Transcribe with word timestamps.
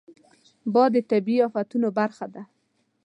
باد 0.73 0.91
د 0.95 0.97
طبیعي 1.11 1.41
افتونو 1.47 1.87
برخه 1.97 2.25
ده 2.33 2.43